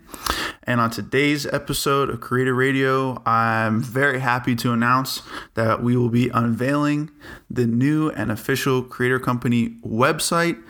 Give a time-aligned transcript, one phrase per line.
[0.61, 5.23] And on today's episode of Creator Radio, I'm very happy to announce
[5.55, 7.09] that we will be unveiling
[7.49, 10.61] the new and official Creator Company website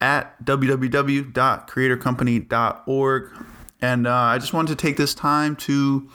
[0.00, 3.30] at www.creatorcompany.org.
[3.80, 6.10] And uh, I just wanted to take this time to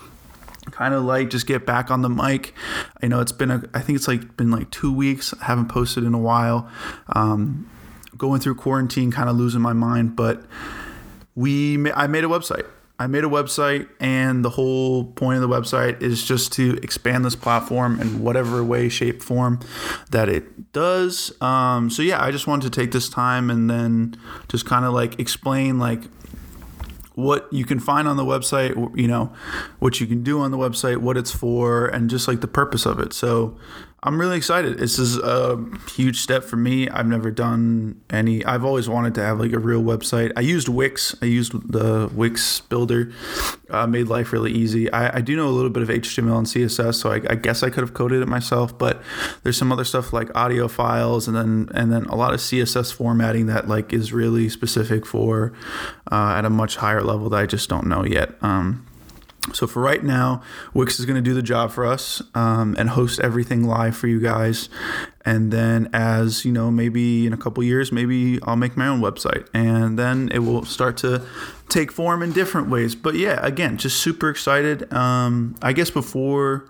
[0.72, 2.54] kind of like just get back on the mic.
[3.02, 5.34] I know it's been a, I think it's like been like two weeks.
[5.42, 6.70] I haven't posted in a while.
[7.16, 7.70] Um,
[8.18, 10.16] going through quarantine, kind of losing my mind.
[10.16, 10.44] But
[11.36, 12.66] we, I made a website.
[13.00, 17.24] I made a website, and the whole point of the website is just to expand
[17.24, 19.60] this platform in whatever way, shape, form
[20.10, 21.32] that it does.
[21.40, 24.16] Um, so yeah, I just wanted to take this time and then
[24.48, 26.02] just kind of like explain like
[27.18, 29.34] what you can find on the website, you know,
[29.80, 32.86] what you can do on the website, what it's for, and just like the purpose
[32.86, 33.12] of it.
[33.12, 33.58] So
[34.04, 34.78] I'm really excited.
[34.78, 35.60] This is a
[35.90, 36.88] huge step for me.
[36.88, 40.32] I've never done any, I've always wanted to have like a real website.
[40.36, 43.12] I used Wix, I used the Wix builder,
[43.72, 44.90] uh, made life really easy.
[44.92, 47.64] I, I, do know a little bit of HTML and CSS, so I, I, guess
[47.64, 49.02] I could have coded it myself, but
[49.42, 52.94] there's some other stuff like audio files and then, and then a lot of CSS
[52.94, 55.54] formatting that like is really specific for
[56.12, 58.36] uh, at a much higher level that I just don't know yet.
[58.42, 58.87] Um,
[59.54, 60.42] so for right now,
[60.74, 64.08] Wix is going to do the job for us um, and host everything live for
[64.08, 64.70] you guys.
[65.26, 69.02] And then, as you know, maybe in a couple years, maybe I'll make my own
[69.02, 71.22] website, and then it will start to
[71.70, 72.96] take form in different ways.
[72.96, 74.92] But yeah, again, just super excited.
[74.94, 76.70] Um, I guess before,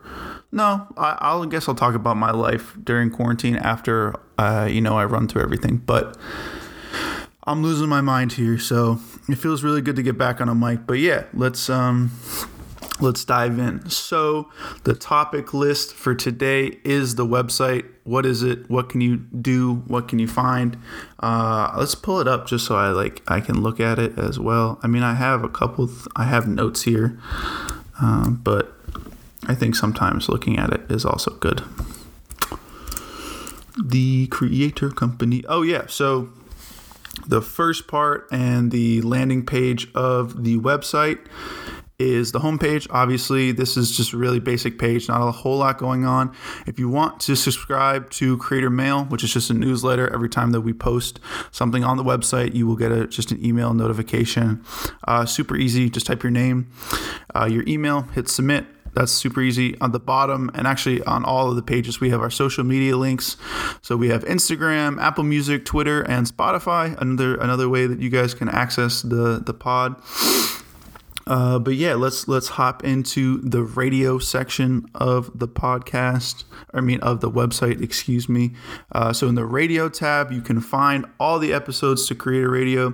[0.52, 4.98] no, I, will guess I'll talk about my life during quarantine after uh, you know
[4.98, 5.78] I run through everything.
[5.78, 6.18] But
[7.44, 9.00] I'm losing my mind here, so
[9.30, 10.88] it feels really good to get back on a mic.
[10.88, 12.12] But yeah, let's um
[13.00, 13.90] let's dive in.
[13.90, 14.50] So,
[14.84, 17.85] the topic list for today is the website.
[18.03, 18.69] What is it?
[18.69, 19.75] What can you do?
[19.88, 20.78] What can you find?
[21.19, 24.40] Uh, let's pull it up just so I like I can look at it as
[24.40, 24.80] well.
[24.84, 25.88] I mean, I have a couple.
[25.88, 27.19] Th- I have notes here,
[28.02, 28.74] um, but
[29.47, 31.63] I think sometimes looking at it is also good.
[33.81, 35.44] The creator company.
[35.47, 36.30] Oh yeah, so
[37.28, 41.19] the first part and the landing page of the website
[42.00, 42.85] is the homepage.
[42.91, 46.31] Obviously, this is just a really basic page, not a whole lot going on.
[46.68, 50.52] If you want to subscribe to Creator Mail, which is just a newsletter, every time
[50.52, 51.19] that we post
[51.52, 54.63] something on the website, you will get a, just an email notification.
[55.07, 55.90] Uh, super easy.
[55.90, 56.69] Just type your name,
[57.36, 58.66] uh, your email, hit submit.
[58.94, 59.80] That's super easy.
[59.80, 62.97] On the bottom, and actually on all of the pages, we have our social media
[62.97, 63.38] links.
[63.81, 67.00] So we have Instagram, Apple Music, Twitter, and Spotify.
[67.00, 70.02] Another another way that you guys can access the the pod.
[71.28, 76.46] Uh, but yeah, let's let's hop into the radio section of the podcast.
[76.74, 77.82] I mean, of the website.
[77.82, 78.54] Excuse me.
[78.94, 82.94] Uh, so in the radio tab, you can find all the episodes to Creator Radio.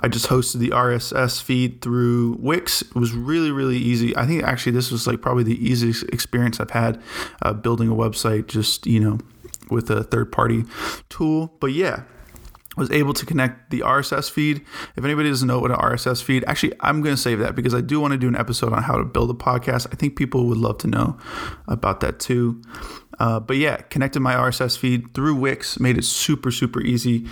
[0.00, 2.82] I just hosted the RSS feed through Wix.
[2.82, 4.14] It was really really easy.
[4.16, 7.02] I think actually this was like probably the easiest experience I've had
[7.42, 8.46] uh, building a website.
[8.46, 9.18] Just you know,
[9.70, 10.64] with a third party
[11.08, 11.54] tool.
[11.60, 12.02] But yeah
[12.80, 14.64] was able to connect the RSS feed.
[14.96, 17.74] If anybody doesn't know what an RSS feed, actually, I'm going to save that because
[17.74, 19.86] I do want to do an episode on how to build a podcast.
[19.92, 21.18] I think people would love to know
[21.68, 22.62] about that too.
[23.20, 27.26] Uh, but yeah, connected my RSS feed through Wix, made it super, super easy.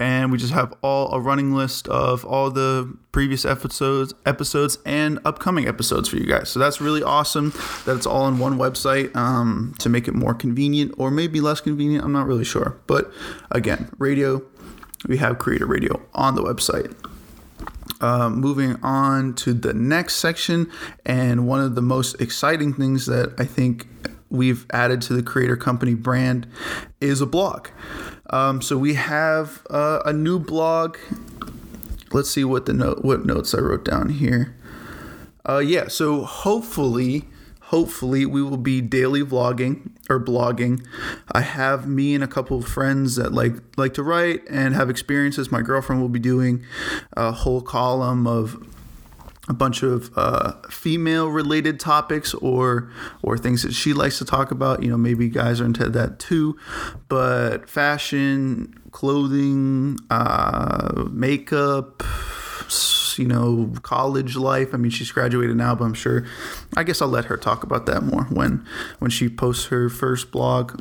[0.00, 5.20] And we just have all a running list of all the previous episodes, episodes and
[5.24, 6.48] upcoming episodes for you guys.
[6.48, 7.52] So that's really awesome
[7.84, 11.60] that it's all on one website um, to make it more convenient or maybe less
[11.60, 12.04] convenient.
[12.04, 12.80] I'm not really sure.
[12.88, 13.12] But
[13.52, 14.42] again, radio
[15.06, 16.94] we have Creator Radio on the website.
[18.00, 20.70] Uh, moving on to the next section,
[21.04, 23.86] and one of the most exciting things that I think
[24.30, 26.46] we've added to the creator company brand
[27.00, 27.68] is a blog.
[28.30, 30.96] Um, so we have uh, a new blog.
[32.12, 34.56] Let's see what the note what notes I wrote down here.
[35.48, 37.26] Uh, yeah, so hopefully
[37.64, 40.84] hopefully we will be daily vlogging or blogging.
[41.32, 44.90] I have me and a couple of friends that like like to write and have
[44.90, 45.50] experiences.
[45.50, 46.64] My girlfriend will be doing
[47.12, 48.66] a whole column of
[49.48, 52.90] a bunch of uh, female related topics or
[53.22, 54.82] or things that she likes to talk about.
[54.82, 56.58] You know maybe guys are into that too.
[57.08, 62.02] But fashion clothing uh, makeup
[63.20, 64.74] you know, college life.
[64.74, 66.26] I mean, she's graduated now, but I'm sure.
[66.76, 68.66] I guess I'll let her talk about that more when
[68.98, 70.80] when she posts her first blog.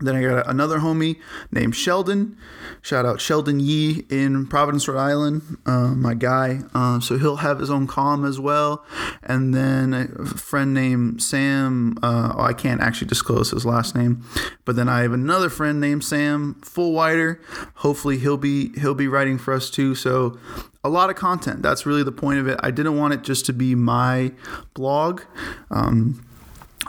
[0.00, 1.20] Then I got another homie
[1.52, 2.36] named Sheldon.
[2.82, 6.60] Shout out Sheldon Yee in Providence, Rhode Island, uh, my guy.
[6.74, 8.84] Uh, so he'll have his own column as well.
[9.22, 11.96] And then a friend named Sam.
[12.02, 14.24] Uh, oh, I can't actually disclose his last name,
[14.64, 17.38] but then I have another friend named Sam Fullwider.
[17.76, 19.94] Hopefully he'll be he'll be writing for us too.
[19.94, 20.38] So
[20.82, 21.62] a lot of content.
[21.62, 22.58] That's really the point of it.
[22.62, 24.32] I didn't want it just to be my
[24.74, 25.22] blog.
[25.70, 26.26] Um,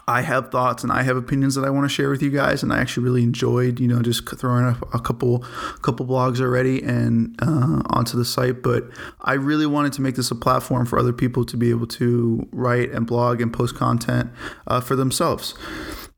[0.07, 2.61] I have thoughts and I have opinions that I want to share with you guys,
[2.61, 5.39] and I actually really enjoyed, you know, just throwing up a couple
[5.81, 8.61] couple blogs already and uh, onto the site.
[8.61, 8.83] But
[9.21, 12.47] I really wanted to make this a platform for other people to be able to
[12.51, 14.29] write and blog and post content
[14.67, 15.55] uh, for themselves.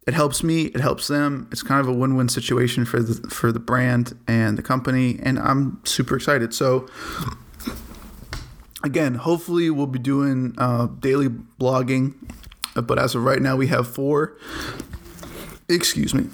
[0.05, 1.49] It helps me, it helps them.
[1.51, 5.37] It's kind of a win-win situation for the for the brand and the company, and
[5.39, 6.53] I'm super excited.
[6.53, 6.87] So
[8.83, 12.13] again, hopefully we'll be doing uh, daily blogging,
[12.81, 14.37] but as of right now, we have four.
[15.69, 16.27] Excuse me.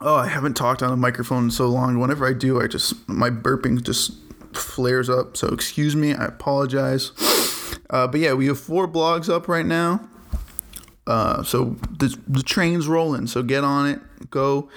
[0.00, 1.98] Oh, I haven't talked on a microphone in so long.
[2.00, 4.12] Whenever I do, I just my burping just
[4.52, 5.36] flares up.
[5.36, 6.14] So excuse me.
[6.14, 7.12] I apologize.
[7.88, 10.08] Uh, but yeah, we have four blogs up right now.
[11.06, 13.26] Uh, so the, the train's rolling.
[13.26, 14.00] So get on it.
[14.30, 14.68] Go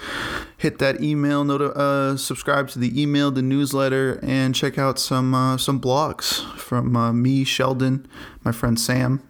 [0.57, 5.33] hit that email, note, uh, subscribe to the email, the newsletter, and check out some
[5.35, 8.07] uh, some blogs from uh, me, Sheldon,
[8.43, 9.21] my friend Sam,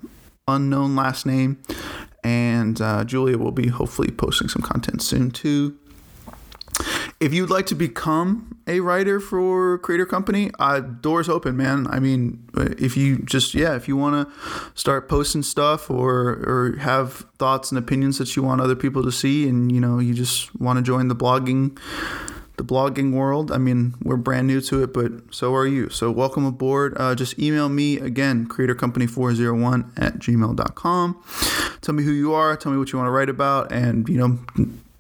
[0.48, 1.60] unknown last name,
[2.24, 5.76] and uh, Julia will be hopefully posting some content soon too.
[7.20, 11.88] If you'd like to become a writer for Creator Company, uh, doors open, man.
[11.90, 14.34] I mean, if you just yeah, if you want to
[14.76, 19.12] start posting stuff or or have thoughts and opinions that you want other people to
[19.12, 21.76] see, and you know you just want to join the blogging
[22.58, 23.52] the blogging world.
[23.52, 25.90] I mean, we're brand new to it, but so are you.
[25.90, 26.94] So welcome aboard.
[26.98, 31.24] Uh, just email me again, creatorcompany401 at gmail.com.
[31.82, 32.56] Tell me who you are.
[32.56, 33.72] Tell me what you want to write about.
[33.72, 34.40] And, you know,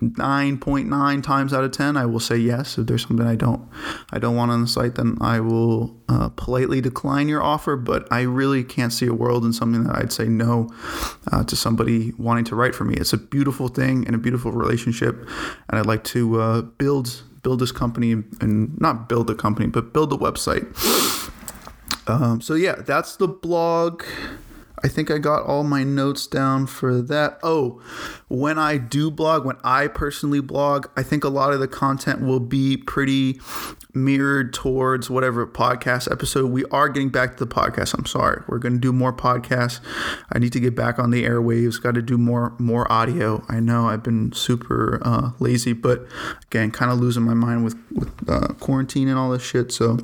[0.01, 3.67] 9.9 times out of 10 I will say yes if there's something I don't
[4.11, 8.07] I don't want on the site then I will uh, politely decline your offer but
[8.11, 10.69] I really can't see a world in something that I'd say no
[11.31, 14.51] uh, to somebody wanting to write for me it's a beautiful thing and a beautiful
[14.51, 15.15] relationship
[15.69, 18.11] and I'd like to uh, build build this company
[18.41, 20.65] and not build the company but build the website.
[22.07, 24.03] Um, so yeah that's the blog
[24.83, 27.39] I think I got all my notes down for that.
[27.43, 27.81] Oh,
[28.27, 32.21] when I do blog, when I personally blog, I think a lot of the content
[32.21, 33.39] will be pretty
[33.93, 36.51] mirrored towards whatever podcast episode.
[36.51, 37.97] We are getting back to the podcast.
[37.97, 38.43] I'm sorry.
[38.47, 39.79] We're going to do more podcasts.
[40.31, 41.81] I need to get back on the airwaves.
[41.81, 43.43] Got to do more more audio.
[43.47, 46.05] I know I've been super uh, lazy, but
[46.47, 49.71] again, kind of losing my mind with, with uh, quarantine and all this shit.
[49.71, 49.97] So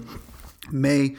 [0.72, 1.16] May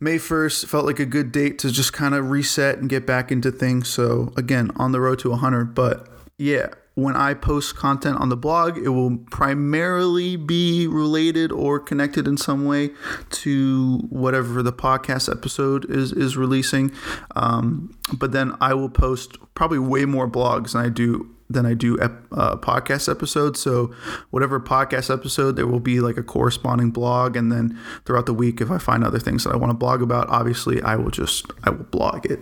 [0.00, 3.30] May 1st felt like a good date to just kind of reset and get back
[3.30, 3.88] into things.
[3.88, 6.08] So again, on the road to 100, but
[6.38, 12.28] yeah, when I post content on the blog, it will primarily be related or connected
[12.28, 12.90] in some way
[13.30, 16.92] to whatever the podcast episode is is releasing.
[17.34, 21.74] Um, but then I will post probably way more blogs than I do than I
[21.74, 23.60] do ep- uh, podcast episodes.
[23.60, 23.94] So
[24.30, 28.60] whatever podcast episode, there will be like a corresponding blog, and then throughout the week,
[28.60, 31.46] if I find other things that I want to blog about, obviously I will just
[31.64, 32.40] I will blog it.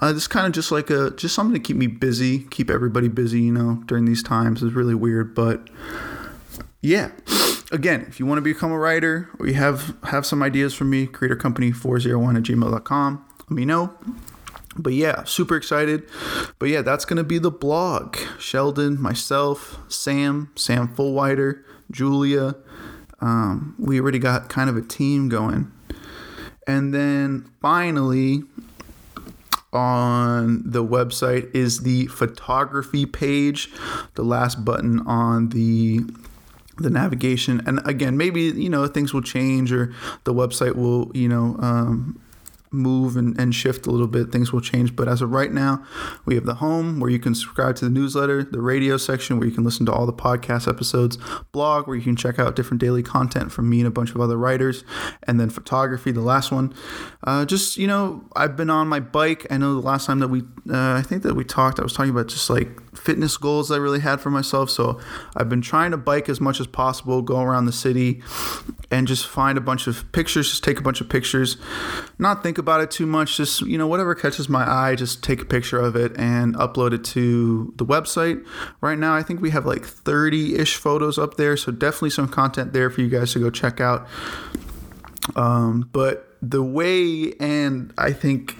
[0.00, 3.08] Uh, it's kind of just like a just something to keep me busy, keep everybody
[3.08, 3.40] busy.
[3.40, 5.68] You know, during these times is really weird, but
[6.80, 7.10] yeah.
[7.72, 10.84] Again, if you want to become a writer or you have have some ideas for
[10.84, 13.24] me, creatorcompany401 at gmail.com.
[13.38, 13.94] Let me know.
[14.76, 16.08] But yeah, super excited.
[16.58, 18.16] But yeah, that's going to be the blog.
[18.38, 22.54] Sheldon, myself, Sam, Sam Fullwider, Julia.
[23.20, 25.70] Um, we already got kind of a team going.
[26.66, 28.44] And then finally,
[29.72, 33.70] on the website is the photography page,
[34.14, 36.00] the last button on the
[36.76, 39.92] the navigation and again maybe you know things will change or
[40.24, 42.18] the website will you know um,
[42.72, 44.94] move and, and shift a little bit, things will change.
[44.94, 45.84] But as of right now,
[46.24, 49.48] we have the home where you can subscribe to the newsletter, the radio section where
[49.48, 51.18] you can listen to all the podcast episodes,
[51.52, 54.20] blog where you can check out different daily content from me and a bunch of
[54.20, 54.84] other writers,
[55.24, 56.72] and then photography, the last one.
[57.24, 59.46] Uh, just, you know, I've been on my bike.
[59.50, 61.92] I know the last time that we, uh, I think that we talked, I was
[61.92, 64.70] talking about just like fitness goals I really had for myself.
[64.70, 65.00] So
[65.36, 68.22] I've been trying to bike as much as possible, go around the city
[68.90, 71.56] and just find a bunch of pictures, just take a bunch of pictures,
[72.18, 75.40] not think about it too much, just, you know, whatever catches my eye, just take
[75.40, 78.44] a picture of it and upload it to the website.
[78.80, 81.56] Right now, I think we have like 30 ish photos up there.
[81.56, 84.08] So definitely some content there for you guys to go check out.
[85.36, 88.56] Um, but the way, and I think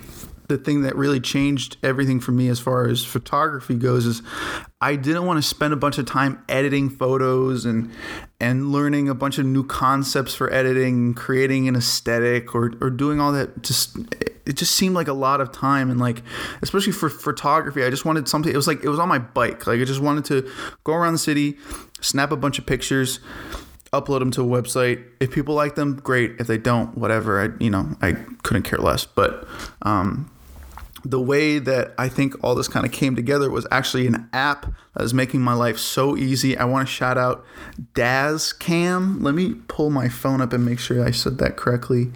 [0.50, 4.21] the thing that really changed everything for me as far as photography goes is
[4.80, 7.90] I didn't want to spend a bunch of time editing photos and
[8.40, 13.21] and learning a bunch of new concepts for editing, creating an aesthetic or or doing
[13.21, 13.97] all that just
[14.47, 16.23] it just seemed like a lot of time and like
[16.62, 19.66] especially for photography, I just wanted something it was like it was on my bike.
[19.66, 20.50] Like I just wanted to
[20.83, 21.57] go around the city,
[22.00, 23.21] snap a bunch of pictures,
[23.92, 25.04] upload them to a website.
[25.21, 26.37] If people like them, great.
[26.38, 27.40] If they don't, whatever.
[27.40, 29.04] I you know I couldn't care less.
[29.04, 29.47] But
[29.83, 30.30] um,
[31.04, 34.73] the way that I think all this kind of came together was actually an app
[34.95, 36.57] that is making my life so easy.
[36.57, 37.45] I want to shout out
[37.95, 39.23] Dazz Cam.
[39.23, 42.12] Let me pull my phone up and make sure I said that correctly.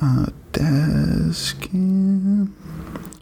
[0.00, 2.54] Uh, Dazz Cam.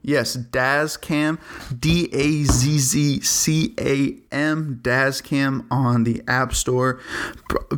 [0.07, 1.41] Yes, Dazz Cam,
[1.77, 7.01] D A Z Z C A M, Dazz Cam on the App Store.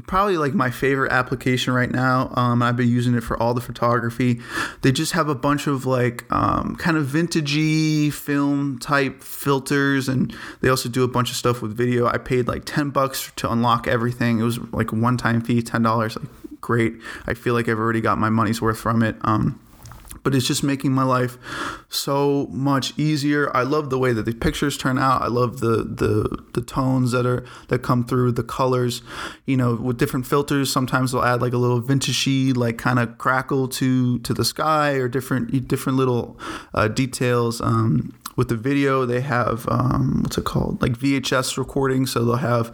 [0.06, 2.30] Probably like my favorite application right now.
[2.36, 4.40] Um, I've been using it for all the photography.
[4.82, 10.36] They just have a bunch of like um, kind of vintagey film type filters, and
[10.60, 12.06] they also do a bunch of stuff with video.
[12.08, 14.38] I paid like 10 bucks to unlock everything.
[14.38, 15.82] It was like one time fee, $10.
[16.20, 16.92] Like, great.
[17.26, 19.16] I feel like I've already got my money's worth from it.
[19.22, 19.58] Um,
[20.28, 21.38] but it's just making my life
[21.88, 23.50] so much easier.
[23.56, 25.22] I love the way that the pictures turn out.
[25.22, 29.00] I love the the the tones that are that come through, the colors.
[29.46, 33.16] You know, with different filters, sometimes they'll add like a little vintagey, like kind of
[33.16, 36.38] crackle to to the sky or different different little
[36.74, 37.62] uh, details.
[37.62, 42.36] Um, with the video they have um, what's it called like VHS recording so they'll
[42.36, 42.68] have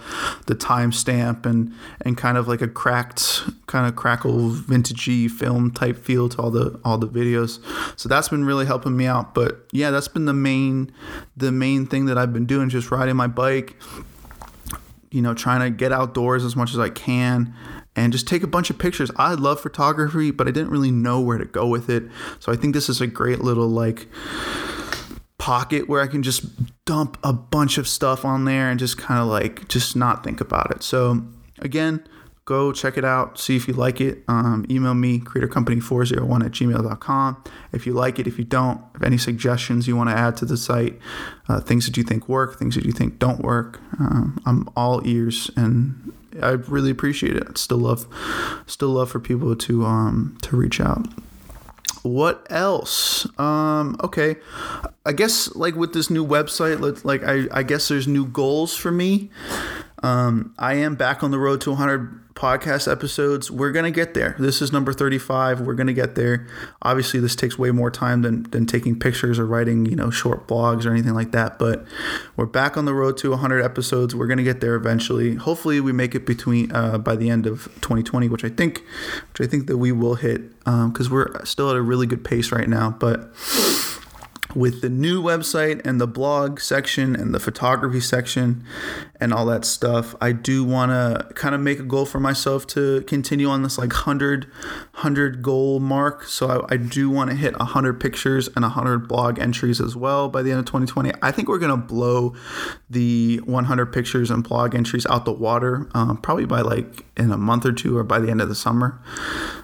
[0.44, 5.96] the timestamp and and kind of like a cracked kind of crackle vintagey film type
[5.96, 7.60] feel to all the all the videos
[7.98, 10.92] so that's been really helping me out but yeah that's been the main
[11.34, 13.74] the main thing that I've been doing just riding my bike
[15.10, 17.54] you know trying to get outdoors as much as I can
[17.96, 19.08] and just take a bunch of pictures.
[19.14, 22.02] I love photography, but I didn't really know where to go with it.
[22.40, 24.08] So I think this is a great little like
[25.38, 26.44] pocket where I can just
[26.84, 30.40] dump a bunch of stuff on there and just kind of like just not think
[30.40, 30.82] about it.
[30.82, 31.22] So
[31.58, 32.06] again,
[32.44, 34.22] go check it out, see if you like it.
[34.28, 37.44] Um, email me, creatorcompany401 at gmail.com.
[37.72, 40.44] If you like it, if you don't, if any suggestions you want to add to
[40.44, 40.98] the site,
[41.48, 45.06] uh, things that you think work, things that you think don't work, um, I'm all
[45.06, 46.12] ears and
[46.42, 47.58] I really appreciate it.
[47.58, 48.06] Still love,
[48.66, 51.06] still love for people to um, to reach out
[52.04, 53.26] what else?
[53.38, 54.36] Um, okay,
[55.06, 58.92] I guess like with this new website, like I I guess there's new goals for
[58.92, 59.30] me.
[60.04, 63.50] Um, I am back on the road to 100 podcast episodes.
[63.50, 64.36] We're gonna get there.
[64.38, 65.62] This is number 35.
[65.62, 66.46] We're gonna get there.
[66.82, 70.46] Obviously, this takes way more time than than taking pictures or writing, you know, short
[70.46, 71.58] blogs or anything like that.
[71.58, 71.86] But
[72.36, 74.14] we're back on the road to 100 episodes.
[74.14, 75.36] We're gonna get there eventually.
[75.36, 78.82] Hopefully, we make it between uh, by the end of 2020, which I think,
[79.32, 82.22] which I think that we will hit because um, we're still at a really good
[82.22, 82.90] pace right now.
[82.90, 83.34] But
[84.54, 88.64] with the new website and the blog section and the photography section
[89.20, 92.66] and all that stuff i do want to kind of make a goal for myself
[92.66, 94.44] to continue on this like 100
[94.94, 96.24] 100 goal mark.
[96.24, 100.28] So i, I do want to hit 100 pictures and 100 blog entries as well
[100.28, 102.34] by the end of 2020 i think we're going to blow
[102.90, 107.36] the 100 pictures and blog entries out the water um, probably by like in a
[107.36, 109.00] month or two or by the end of the summer.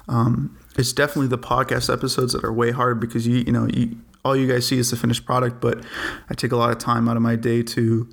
[0.08, 3.96] Um, it's definitely the podcast episodes that are way hard because you you know you
[4.24, 5.84] all you guys see is the finished product, but
[6.28, 8.08] I take a lot of time out of my day to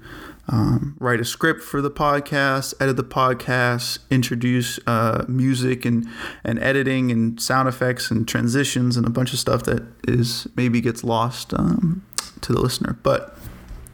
[0.49, 6.07] um, write a script for the podcast, edit the podcast, introduce uh, music and,
[6.43, 10.79] and editing and sound effects and transitions and a bunch of stuff that is maybe
[10.79, 12.05] gets lost um,
[12.41, 12.97] to the listener.
[13.03, 13.37] But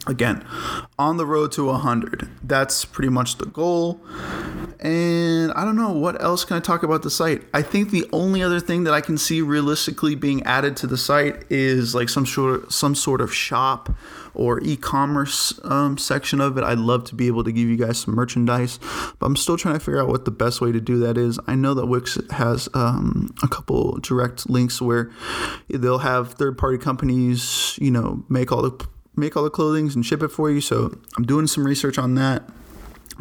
[0.06, 0.44] again
[0.98, 3.98] on the road to 100 that's pretty much the goal
[4.80, 8.06] and i don't know what else can i talk about the site i think the
[8.12, 12.08] only other thing that i can see realistically being added to the site is like
[12.08, 13.90] some sort of some sort of shop
[14.34, 17.98] or e-commerce um, section of it i'd love to be able to give you guys
[17.98, 18.78] some merchandise
[19.18, 21.38] but i'm still trying to figure out what the best way to do that is
[21.46, 25.10] i know that wix has um, a couple direct links where
[25.68, 30.22] they'll have third-party companies you know make all the make all the clothing and ship
[30.22, 30.60] it for you.
[30.60, 32.48] So I'm doing some research on that.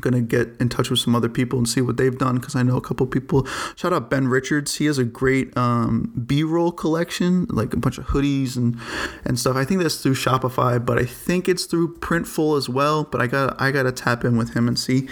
[0.02, 2.64] Gonna get in touch with some other people and see what they've done because I
[2.64, 3.46] know a couple people.
[3.76, 4.76] Shout out Ben Richards.
[4.76, 8.80] He has a great um, B-roll collection, like a bunch of hoodies and
[9.24, 9.56] and stuff.
[9.56, 13.04] I think that's through Shopify, but I think it's through Printful as well.
[13.04, 15.08] But I got I got to tap in with him and see.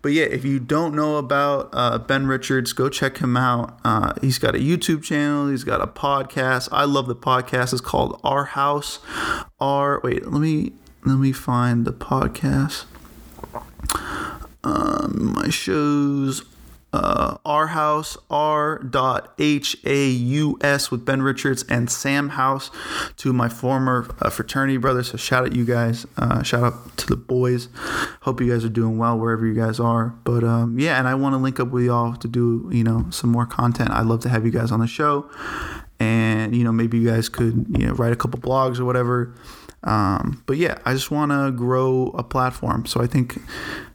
[0.00, 3.78] But yeah, if you don't know about uh, Ben Richards, go check him out.
[3.84, 5.48] Uh, he's got a YouTube channel.
[5.48, 6.68] He's got a podcast.
[6.72, 7.72] I love the podcast.
[7.72, 8.98] It's called Our House.
[9.60, 10.72] Our wait, let me
[11.04, 12.84] let me find the podcast
[14.64, 16.42] um, my shows
[16.92, 22.70] uh, R House, R dot H A U S with Ben Richards and Sam House,
[23.16, 25.10] to my former uh, fraternity brothers.
[25.10, 26.06] So shout out you guys.
[26.16, 27.68] Uh, shout out to the boys.
[28.20, 30.14] Hope you guys are doing well wherever you guys are.
[30.24, 33.06] But um, yeah, and I want to link up with y'all to do you know
[33.10, 33.90] some more content.
[33.90, 35.30] I'd love to have you guys on the show,
[35.98, 39.34] and you know maybe you guys could you know write a couple blogs or whatever.
[39.84, 42.86] Um, but yeah, I just want to grow a platform.
[42.86, 43.38] So I think,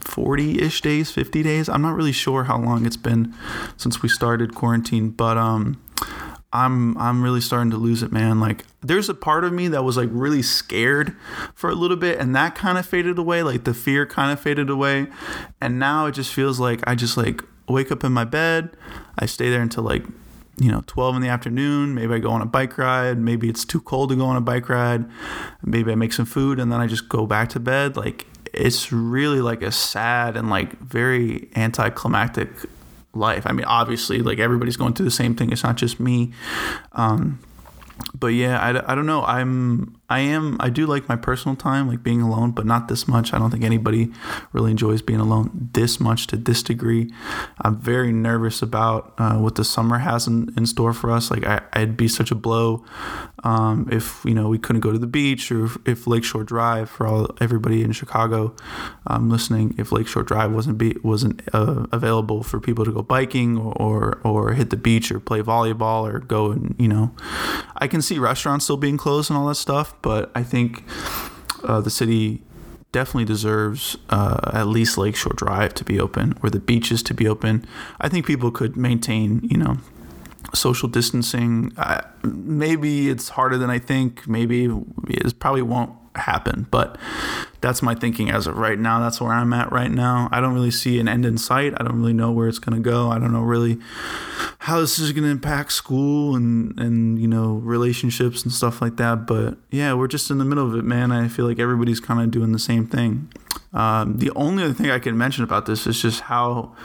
[0.00, 1.68] 40-ish days, 50 days.
[1.68, 3.34] I'm not really sure how long it's been
[3.76, 5.80] since we started quarantine, but um
[6.52, 8.40] I'm I'm really starting to lose it, man.
[8.40, 11.14] Like there's a part of me that was like really scared
[11.54, 14.40] for a little bit and that kind of faded away, like the fear kind of
[14.40, 15.06] faded away.
[15.60, 18.70] And now it just feels like I just like wake up in my bed.
[19.18, 20.04] I stay there until like,
[20.58, 21.94] you know, 12 in the afternoon.
[21.94, 23.18] Maybe I go on a bike ride.
[23.18, 25.04] Maybe it's too cold to go on a bike ride.
[25.62, 27.96] Maybe I make some food and then I just go back to bed.
[27.96, 32.48] Like, it's really like a sad and like very anticlimactic
[33.14, 33.44] life.
[33.46, 35.52] I mean, obviously, like everybody's going through the same thing.
[35.52, 36.32] It's not just me.
[36.92, 37.40] Um,
[38.14, 39.22] but yeah, I, I don't know.
[39.24, 43.06] I'm I am I do like my personal time, like being alone, but not this
[43.06, 43.32] much.
[43.32, 44.12] I don't think anybody
[44.52, 47.12] really enjoys being alone this much to this degree.
[47.60, 51.30] I'm very nervous about uh, what the summer has in, in store for us.
[51.30, 52.84] Like I, I'd be such a blow
[53.44, 56.90] um, if you know we couldn't go to the beach or if, if Lakeshore Drive
[56.90, 58.54] for all everybody in Chicago
[59.06, 59.74] um, listening.
[59.78, 64.20] If Lakeshore Drive wasn't be wasn't uh, available for people to go biking or, or
[64.24, 67.14] or hit the beach or play volleyball or go and you know,
[67.76, 70.84] I can see restaurants still being closed and all that stuff, but I think
[71.64, 72.42] uh, the city
[72.92, 77.28] definitely deserves uh, at least Lakeshore Drive to be open or the beaches to be
[77.28, 77.66] open.
[78.00, 79.76] I think people could maintain, you know,
[80.54, 81.72] social distancing.
[82.22, 84.26] Maybe it's harder than I think.
[84.26, 84.68] Maybe
[85.08, 86.66] it probably won't happen.
[86.70, 86.98] But
[87.60, 88.98] that's my thinking as of right now.
[89.00, 90.28] That's where I'm at right now.
[90.32, 91.74] I don't really see an end in sight.
[91.76, 93.10] I don't really know where it's going to go.
[93.10, 93.78] I don't know really
[94.60, 98.96] how this is going to impact school and and you know relationships and stuff like
[98.96, 99.26] that.
[99.26, 101.12] But yeah, we're just in the middle of it, man.
[101.12, 103.32] I feel like everybody's kind of doing the same thing.
[103.72, 106.76] Um, the only other thing I can mention about this is just how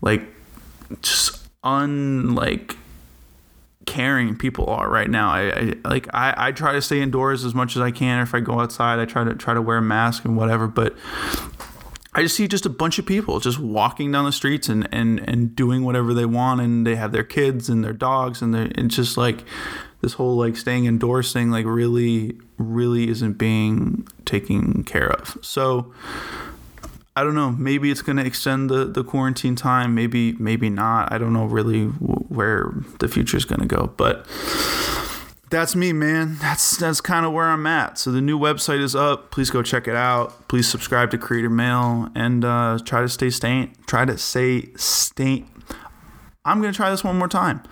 [0.00, 0.22] like
[1.02, 2.76] just unlike
[3.84, 5.30] caring people are right now.
[5.30, 8.20] I, I like I, I try to stay indoors as much as I can.
[8.20, 10.68] Or if I go outside, I try to try to wear a mask and whatever.
[10.68, 10.94] But
[12.14, 15.20] I just see just a bunch of people just walking down the streets and and
[15.28, 18.64] and doing whatever they want, and they have their kids and their dogs, and they
[18.76, 19.44] it's just like
[20.00, 25.36] this whole like staying indoors thing like really really isn't being taken care of.
[25.42, 25.92] So
[27.14, 27.50] I don't know.
[27.50, 29.94] Maybe it's gonna extend the the quarantine time.
[29.94, 31.12] Maybe maybe not.
[31.12, 34.24] I don't know really where the future is gonna go, but
[35.50, 36.36] that's me, man.
[36.40, 37.98] That's that's kind of where I'm at.
[37.98, 39.30] So the new website is up.
[39.30, 40.48] Please go check it out.
[40.48, 43.72] Please subscribe to Creator Mail and uh, try to stay sane.
[43.86, 45.44] Try to stay stay.
[46.44, 47.62] I'm gonna try this one more time.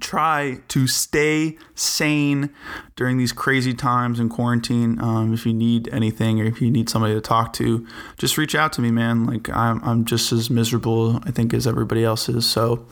[0.00, 2.50] Try to stay sane
[2.96, 5.00] during these crazy times in quarantine.
[5.00, 7.86] Um, if you need anything or if you need somebody to talk to,
[8.18, 9.24] just reach out to me, man.
[9.24, 12.44] Like I'm, I'm just as miserable, I think, as everybody else is.
[12.44, 12.84] So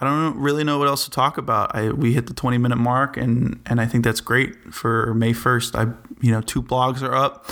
[0.00, 1.74] I don't really know what else to talk about.
[1.74, 5.32] I we hit the 20 minute mark and and I think that's great for May
[5.32, 5.74] 1st.
[5.74, 7.46] I you know two blogs are up.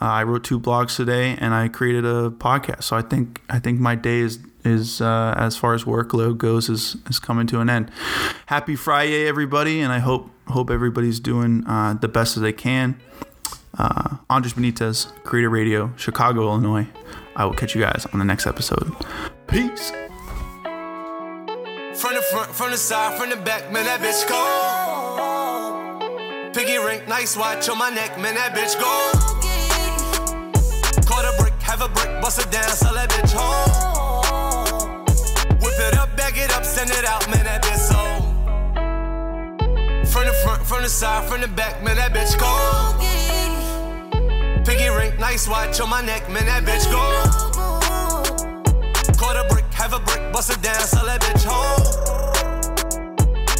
[0.00, 2.84] Uh, I wrote two blogs today and I created a podcast.
[2.84, 6.70] So I think I think my day is is uh, as far as workload goes
[6.70, 7.90] is is coming to an end.
[8.46, 12.98] Happy Friday, everybody, and I hope hope everybody's doing uh, the best as they can.
[13.76, 16.86] Uh, Andres Benitez, Creator Radio, Chicago, Illinois.
[17.36, 18.90] I will catch you guys on the next episode.
[19.48, 19.92] Peace.
[21.96, 24.42] From the front, from the side, from the back, man, that bitch go.
[26.52, 29.12] Piggy ring, nice watch on my neck, man, that bitch go.
[31.06, 33.70] Caught a brick, have a brick, bust it down, sell that bitch home.
[35.60, 38.02] Whip it up, bag it up, send it out, man, that bitch so.
[40.10, 42.50] From the front, from the side, from the back, man, that bitch go.
[44.64, 47.00] Piggy ring, nice watch on my neck, man, that bitch go.
[49.16, 51.84] Caught a brick, have a brick, bust it down, sell that bitch home.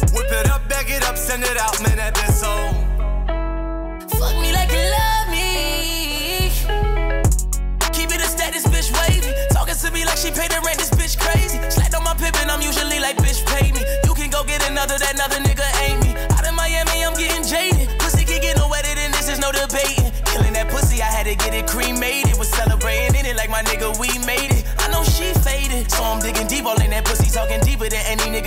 [0.09, 2.49] Whip it up, bag it up, send it out, man, that bitch so.
[4.17, 6.49] Fuck me like you love me.
[7.93, 9.29] Keep it a status, bitch wavy.
[9.53, 11.61] Talking to me like she paid the rent, this bitch crazy.
[11.69, 13.85] Slapped on my pippin', I'm usually like, bitch, pay me.
[14.05, 15.54] You can go get another, that another nigga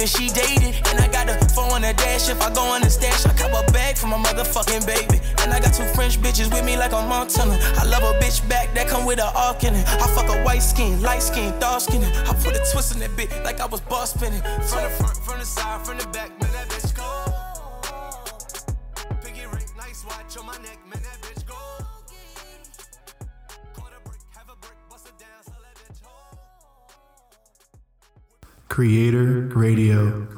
[0.08, 0.74] she dated.
[0.88, 3.32] And I got a phone on the dash, if I go on the stash, I
[3.34, 5.20] cop a bag for my motherfucking baby.
[5.40, 7.58] And I got two French bitches with me like a Montana.
[7.76, 9.86] I love a bitch back that come with a arc in it.
[9.86, 12.02] I fuck a white skin, light skin, dark skin.
[12.02, 14.42] I put a twist in that bitch like I was boss spinning.
[14.42, 16.47] From the front, from the side, from the back, man,
[28.78, 30.28] Creator Radio